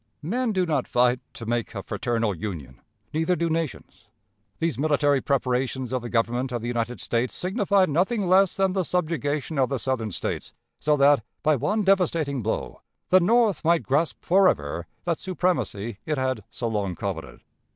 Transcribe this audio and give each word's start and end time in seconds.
Men 0.23 0.51
do 0.51 0.65
not 0.65 0.87
fight 0.87 1.19
to 1.33 1.45
make 1.45 1.75
a 1.75 1.83
fraternal 1.83 2.33
union, 2.35 2.81
neither 3.13 3.35
do 3.35 3.51
nations. 3.51 4.07
These 4.57 4.79
military 4.79 5.21
preparations 5.21 5.93
of 5.93 6.01
the 6.01 6.09
Government 6.09 6.51
of 6.51 6.63
the 6.63 6.67
United 6.67 6.99
States 6.99 7.35
signified 7.35 7.87
nothing 7.87 8.27
less 8.27 8.57
than 8.57 8.73
the 8.73 8.81
subjugation 8.83 9.59
of 9.59 9.69
the 9.69 9.77
Southern 9.77 10.09
States, 10.09 10.55
so 10.79 10.97
that, 10.97 11.23
by 11.43 11.55
one 11.55 11.83
devastating 11.83 12.41
blow, 12.41 12.81
the 13.09 13.19
North 13.19 13.63
might 13.63 13.83
grasp 13.83 14.17
for 14.21 14.49
ever 14.49 14.87
that 15.05 15.19
supremacy 15.19 15.99
it 16.07 16.17
had 16.17 16.43
so 16.49 16.67
long 16.67 16.95
coveted. 16.95 17.41